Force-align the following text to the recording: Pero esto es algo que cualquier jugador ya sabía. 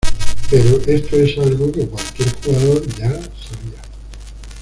Pero 0.49 0.77
esto 0.87 1.15
es 1.17 1.37
algo 1.37 1.71
que 1.71 1.85
cualquier 1.87 2.33
jugador 2.43 2.87
ya 2.97 3.11
sabía. 3.11 3.83